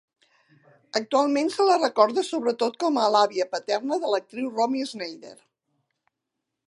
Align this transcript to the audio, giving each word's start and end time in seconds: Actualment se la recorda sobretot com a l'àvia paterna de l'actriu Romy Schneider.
Actualment 0.99 1.51
se 1.55 1.67
la 1.67 1.75
recorda 1.81 2.23
sobretot 2.29 2.79
com 2.85 2.97
a 3.03 3.11
l'àvia 3.17 3.47
paterna 3.55 4.01
de 4.07 4.13
l'actriu 4.15 4.49
Romy 4.57 4.83
Schneider. 4.93 5.37